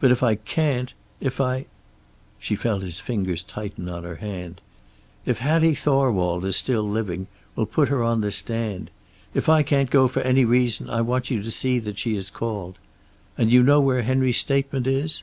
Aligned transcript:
But 0.00 0.10
if 0.10 0.22
I 0.22 0.36
can't, 0.36 0.94
if 1.20 1.42
I" 1.42 1.66
She 2.38 2.56
felt 2.56 2.80
his 2.82 3.00
fingers 3.00 3.42
tighten 3.42 3.86
on 3.90 4.02
her 4.02 4.14
hand. 4.16 4.62
"If 5.26 5.40
Hattie 5.40 5.74
Thorwald 5.74 6.46
is 6.46 6.56
still 6.56 6.88
living, 6.88 7.26
we'll 7.54 7.66
put 7.66 7.90
her 7.90 8.02
on 8.02 8.22
the 8.22 8.32
stand. 8.32 8.90
If 9.34 9.46
I 9.50 9.62
can't 9.62 9.90
go, 9.90 10.08
for 10.08 10.22
any 10.22 10.46
reason, 10.46 10.88
I 10.88 11.02
want 11.02 11.30
you 11.30 11.42
to 11.42 11.50
see 11.50 11.78
that 11.80 11.98
she 11.98 12.16
is 12.16 12.30
called. 12.30 12.78
And 13.36 13.52
you 13.52 13.62
know 13.62 13.78
where 13.78 14.04
Henry's 14.04 14.38
statement 14.38 14.86
is?" 14.86 15.22